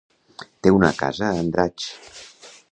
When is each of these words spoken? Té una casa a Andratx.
Té 0.67 0.71
una 0.77 0.89
casa 1.03 1.29
a 1.29 1.37
Andratx. 1.43 1.93